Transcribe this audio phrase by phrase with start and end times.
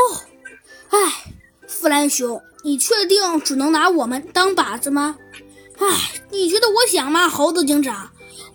[0.00, 0.20] 哦，
[0.88, 1.34] 哎，
[1.66, 5.16] 弗兰熊，你确定只能拿我们当靶子吗？
[5.78, 5.86] 哎，
[6.30, 8.10] 你觉得我想吗，猴子警长？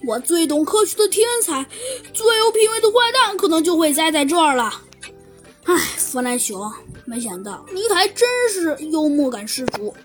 [0.07, 1.65] 我最懂科学的天才，
[2.13, 4.81] 最有品味的坏蛋，可能就会栽在这儿了。
[5.63, 6.71] 哎，弗兰熊，
[7.05, 9.95] 没想到你还真是幽默感十足。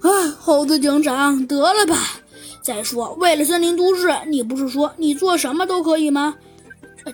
[0.00, 2.20] 哎，猴子警长，得了吧！
[2.62, 6.36] 再说，为了森林都市，你不是说你做什么都可以吗？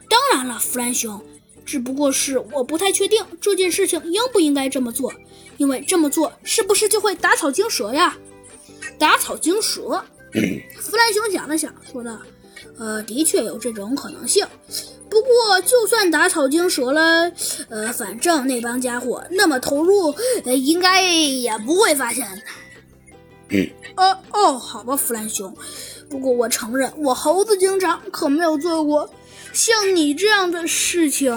[0.09, 1.21] 当然了，弗兰熊，
[1.71, 5.15] 只不过是我不太确定这件事情应不应该这么做，
[5.57, 8.19] 因为这么做是不是就会打草惊蛇呀？
[8.99, 10.03] 打草惊蛇。
[10.81, 12.19] 弗兰熊想了想，说道
[12.77, 14.45] ：“呃，的确有这种可能性。
[15.09, 17.31] 不过，就算打草惊蛇了，
[17.69, 20.13] 呃，反正那帮家伙那么投入，
[20.45, 22.43] 呃，应该也不会发现的。”
[23.51, 25.57] 嗯，哦哦，好吧，弗兰熊。
[26.09, 29.09] 不过我承认，我猴子警长可没有做过
[29.53, 31.33] 像你这样的事情。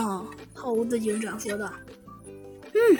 [0.53, 1.71] 猴子警长说道
[2.73, 2.97] ：“嗯，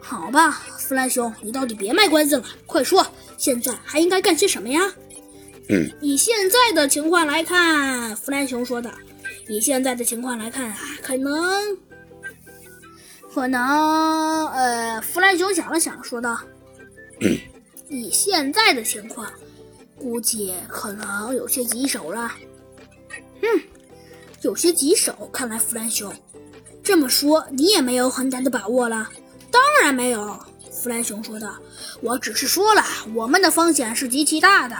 [0.00, 3.04] 好吧，弗兰熊，你到底别卖关子了，快说。”
[3.36, 4.80] 现在还应该干些什么呀？
[5.68, 8.90] 嗯，以现在的情况来看，弗兰熊说道。
[9.48, 11.78] 以现在的情况来看啊，可能，
[13.32, 16.38] 可能，呃，弗兰熊想了想，说道
[17.88, 19.32] ：“以现在的情况，
[19.98, 22.30] 估计可能有些棘手了。”
[24.42, 25.28] 有些棘手。
[25.32, 26.12] 看来弗兰熊
[26.82, 29.08] 这么说，你也没有很大的把握了。
[29.50, 30.38] 当然没有。
[30.70, 31.56] 弗兰熊说道
[32.00, 32.82] ：“我只是说了，
[33.14, 34.76] 我们的风险是极其大的，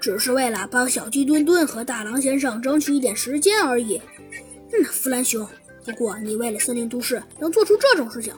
[0.00, 4.00] 只是为了帮小鸡墩墩和大狼先生争取一点时间而已。”
[4.72, 5.46] 嗯，弗兰熊，
[5.84, 8.32] 不过你为了森林都市能做出这种事情，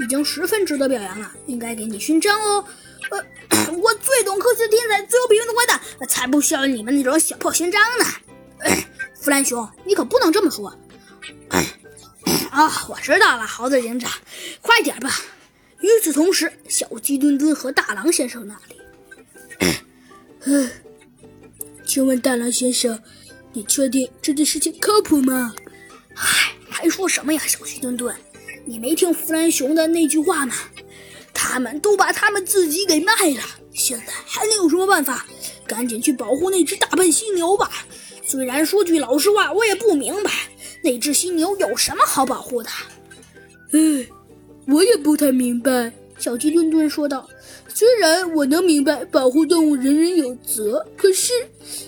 [0.00, 2.64] 已经十分值得表扬了，应该给你勋章哦。
[3.10, 3.18] 呃，
[3.78, 8.04] 我最懂科学天才，最有品味的坏蛋，才不需要你们那种小破勋章呢。
[9.26, 10.72] 弗兰熊，你可不能这么说。
[12.52, 14.08] 啊，我知道了，猴子警长，
[14.62, 15.20] 快点吧。
[15.80, 19.74] 与此同时，小鸡墩墩和大狼先生那里，
[20.44, 20.70] 嗯，
[21.84, 23.02] 请问大狼先生，
[23.52, 25.52] 你确定这件事情靠谱吗？
[26.14, 28.14] 嗨，还说什么呀，小鸡墩墩，
[28.64, 30.54] 你没听弗兰熊的那句话吗？
[31.34, 33.42] 他们都把他们自己给卖了，
[33.74, 35.26] 现在还能有什么办法？
[35.66, 37.72] 赶紧去保护那只大笨犀牛吧。
[38.26, 40.30] 虽然说句老实话，我也不明白
[40.82, 42.68] 那只犀牛有什么好保护的。
[43.72, 44.04] 嗯。
[44.68, 47.28] 我也不太明白，小鸡墩墩说道。
[47.68, 51.32] 虽然我能明白保护动物人人有责，可是，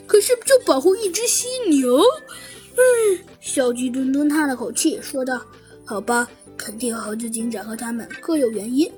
[0.06, 1.98] 可是就保护一只犀牛？
[2.76, 5.44] 嗯，小鸡墩墩叹了口气，说道
[5.84, 8.88] ：“好吧，肯定猴子警长和他们各有原因，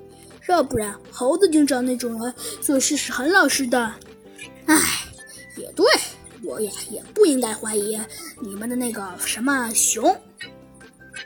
[0.47, 2.31] 要不然猴子警长那种人
[2.61, 3.91] 做事是很老实的。”
[4.67, 4.77] 唉，
[6.51, 7.97] 我呀也不应该怀疑
[8.41, 10.05] 你们的那个什么熊。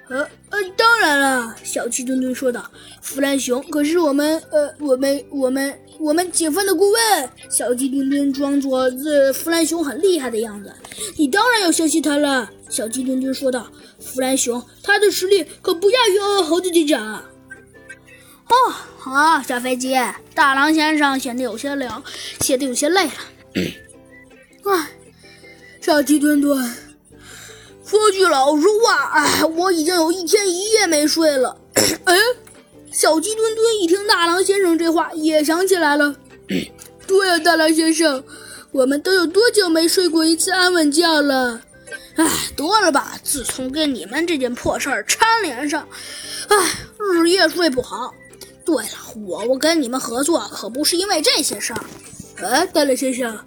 [0.08, 0.20] 呃
[0.52, 2.70] 呃，当然了，小鸡墩墩说道。
[3.02, 7.30] 弗兰熊可是我们呃，我们我们我们警方的顾问。
[7.50, 10.72] 小鸡墩墩装作这弗兰熊很厉害的样子。
[11.18, 13.68] 你当然要相信他了，小鸡墩墩说道。
[14.00, 17.16] 弗兰熊他的实力可不亚于猴子警长。
[18.48, 18.54] 哦，
[19.00, 19.96] 好，小飞机，
[20.36, 22.04] 大狼先生显得有些了，
[22.42, 23.14] 显得有些累了。
[24.66, 24.90] 唉，
[25.86, 26.76] 小鸡墩墩。
[27.86, 31.56] 说句老实话，哎，我已经有一天一夜没睡了。
[32.06, 32.18] 哎，
[32.92, 36.16] 小鸡墩墩一听大狼先生这话，也想起来了。
[37.06, 38.24] 对啊，大狼先生，
[38.72, 41.62] 我们都有多久没睡过一次安稳觉了？
[42.16, 43.20] 哎，得了吧！
[43.22, 45.88] 自从跟你们这件破事儿掺连上，
[46.48, 46.58] 哎，
[46.98, 48.12] 日夜睡不好。
[48.66, 48.90] 对了，
[49.28, 51.80] 我我跟你们合作可不是因为这些事儿。
[52.38, 53.38] 哎，大狼先生，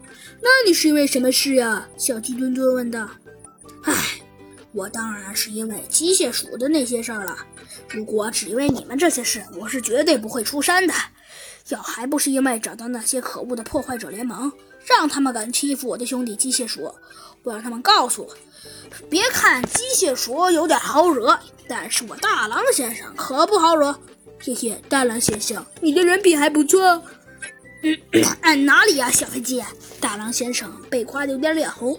[0.41, 1.89] 那你是因为什么事呀？
[1.97, 3.09] 小鸡墩墩问道。
[3.85, 3.95] 唉。
[4.73, 7.37] 我当然是因为机械鼠的那些事儿了。
[7.89, 10.93] 如果只因为你们这些事，我是绝对不会出山的。
[11.71, 14.53] 要还不是因为找到那些可恶的破坏者联盟，
[14.87, 16.95] 让他们敢欺负我的兄弟机械鼠，
[17.43, 18.37] 我让他们告诉我。
[19.09, 23.99] 别看机械鼠有点好惹，但是我大狼先生可不好惹。
[24.39, 27.03] 谢谢大狼先生，你的人品还不错。
[27.83, 27.97] 嗯，
[28.67, 29.63] 哪里呀，小飞机？
[30.01, 31.99] 大狼先生被夸的有点脸红。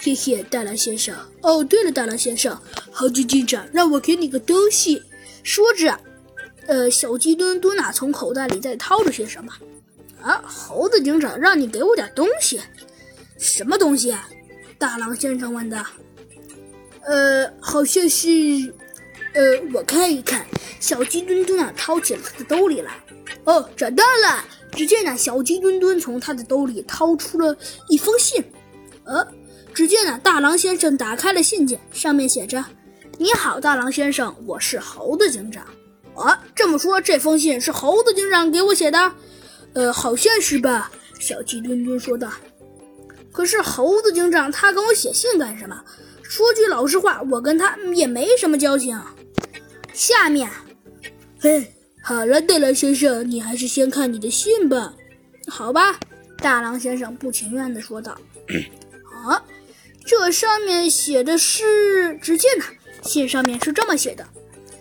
[0.00, 1.14] 谢谢大狼先生。
[1.42, 2.58] 哦，对了，大狼先生，
[2.90, 5.02] 猴子警长让我给你个东西。
[5.42, 5.98] 说着，
[6.66, 9.52] 呃，小鸡墩墩呐从口袋里在掏着些什么。
[10.20, 12.60] 啊，猴子警长让你给我点东西，
[13.38, 14.28] 什么东西啊？
[14.78, 15.84] 大狼先生问的。
[17.04, 18.28] 呃，好像是，
[19.34, 19.42] 呃，
[19.72, 20.46] 我看一看。
[20.80, 22.92] 小鸡墩墩啊掏起了他的兜里来。
[23.44, 24.44] 哦，找到了！
[24.72, 27.56] 只见呢，小鸡墩墩从他的兜里掏出了
[27.88, 28.44] 一封信。
[29.04, 29.26] 呃。
[29.74, 32.62] 只见呢，大狼先生打开了信件，上面写着
[33.16, 35.64] ：“你好，大狼先生，我是猴子警长。
[36.14, 39.12] 啊，这么说，这封信是猴子警长给我写的？
[39.72, 40.90] 呃，好像是吧。
[41.18, 42.30] 小鸡墩墩说道。
[43.32, 45.82] 可是猴子警长他给我写信干什么？
[46.22, 49.00] 说句老实话，我跟他也没什么交情。
[49.94, 50.50] 下面，
[51.40, 51.72] 嘿，
[52.04, 54.92] 好了，大狼先生，你还是先看你的信吧。
[55.46, 55.98] 好吧，
[56.38, 58.18] 大狼先生不情愿地说道。
[59.24, 59.40] 啊，
[60.04, 62.64] 这上面写的是，只见呢，
[63.04, 64.26] 信上面是这么写的：“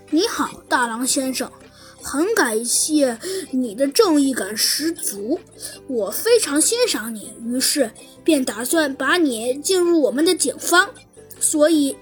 [0.10, 1.50] 你好，大狼先生。”
[2.04, 3.16] 很感谢
[3.52, 5.40] 你的正义感十足，
[5.86, 7.92] 我非常欣赏你，于是
[8.24, 10.90] 便打算把你进入我们的警方，
[11.40, 11.96] 所以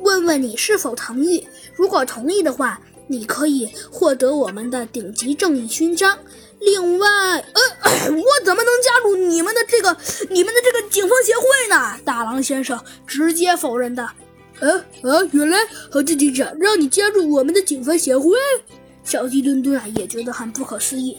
[0.00, 1.48] 问问你是否同意。
[1.74, 6.18] 如果同意的话，你可以获得我们的顶级正义勋章。
[6.60, 7.62] 另外，呃，
[8.10, 9.96] 我怎么能加入你们的这个
[10.30, 11.98] 你们的这个警方协会呢？
[12.04, 14.08] 大狼先生直接否认的。
[14.60, 15.58] 呃呃，原来
[15.88, 18.36] 猴子警长让你加入我们的警方协会。
[19.04, 21.16] 小鸡墩墩啊，也觉得很不可思议。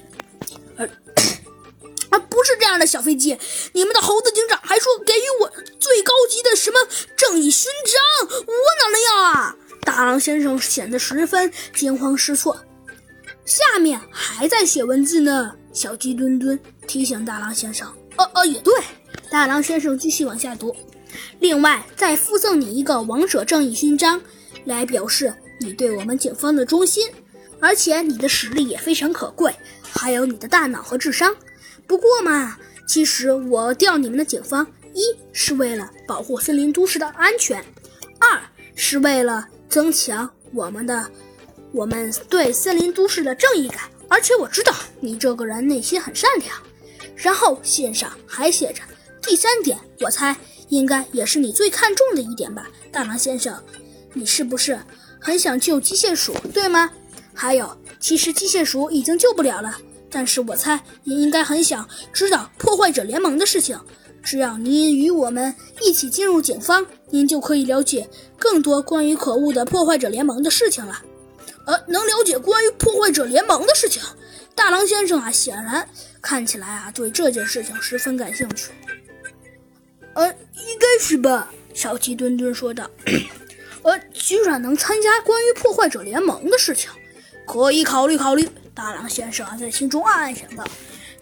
[0.75, 0.85] 而
[2.11, 3.37] 啊，不是这样的，小飞机，
[3.73, 5.49] 你们的猴子警长还说给予我
[5.79, 6.79] 最高级的什么
[7.15, 8.28] 正义勋章，
[9.99, 12.57] 大狼先生显得十分惊慌失措。
[13.43, 16.57] 下面还在写文字呢，小鸡墩墩
[16.87, 17.85] 提醒大狼先生。
[18.15, 18.73] 哦哦，也对，
[19.29, 20.73] 大狼先生继续往下读。
[21.41, 24.21] 另外，再附赠你一个王者正义勋章，
[24.63, 27.05] 来表示你对我们警方的忠心。
[27.59, 29.53] 而且你的实力也非常可贵，
[29.91, 31.35] 还有你的大脑和智商。
[31.85, 32.57] 不过嘛，
[32.87, 35.01] 其实我调你们的警方，一
[35.33, 37.61] 是为了保护森林都市的安全，
[38.17, 38.41] 二
[38.77, 41.09] 是为了增强我们的
[41.71, 43.81] 我们对森林都市的正义感。
[44.07, 46.51] 而且我知道你这个人内心很善良。
[47.15, 48.81] 然后信上还写着
[49.21, 50.35] 第三点，我猜
[50.69, 53.61] 应该也是你最看重的一点吧，大狼先生，
[54.13, 54.79] 你是不是
[55.19, 56.89] 很想救机械鼠，对吗？
[57.33, 59.79] 还有，其实机械鼠已经救不了了，
[60.09, 63.79] 但是我猜你应该很想知道破坏者联盟的事情。
[64.23, 71.01] 只要您与我们一起进入警方，您就可以了解更多关于可恶的破坏者联盟的事情了。
[71.65, 74.01] 呃，能了解关于破坏者联盟的事情，
[74.55, 75.87] 大狼先生啊，显然
[76.21, 78.71] 看起来啊，对这件事情十分感兴趣。
[80.13, 81.51] 呃，应该是吧？
[81.73, 82.89] 小鸡墩墩说道。
[83.83, 86.89] 呃，居然能参加关于破坏者联盟的事情。
[87.45, 90.63] 可以考虑考虑，大狼先生啊在心中暗暗想到，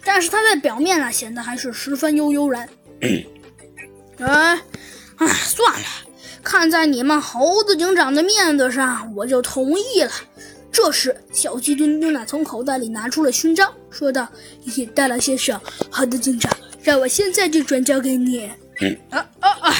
[0.04, 2.68] 但是他在表面呢显得还是十分悠悠然。
[4.18, 4.60] 哎，
[5.16, 5.86] 哎，算了，
[6.42, 10.10] 看在你们猴子警长的面子上，我就同意了。
[10.70, 14.28] 这时，小鸡墩墩呢从口袋里拿出了勋章，说道
[14.94, 15.60] ：“大狼先生，
[15.90, 16.52] 猴子警长
[16.82, 18.50] 让我现在就转交给你。”
[19.10, 19.74] 啊啊啊！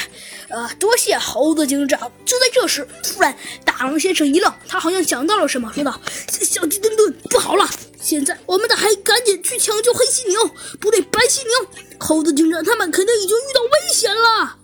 [0.49, 2.01] 呃，多谢猴子警长。
[2.25, 7.69] 就在这时，突然大狼先生一愣，他好像想到了什么，说道：“小鸡墩墩，不好了！
[8.09, 10.51] 现在我们得还赶紧去抢救黑犀牛，
[10.81, 11.69] 不对，白犀牛。
[12.01, 14.57] 猴子警长他们肯定已经遇到危险了。”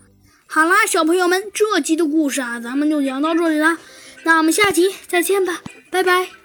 [0.48, 3.76] 好啦，小朋友们，这集的故事啊，咱们就讲到这里了。
[4.22, 5.60] 那我们下集再见吧，
[5.90, 6.43] 拜拜。